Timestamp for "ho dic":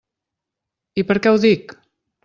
1.35-1.81